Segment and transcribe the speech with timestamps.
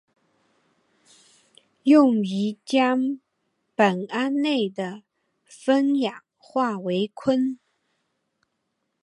[1.83, 3.19] 用于将
[3.77, 5.03] 苯胺类和
[5.45, 7.59] 酚氧化为醌。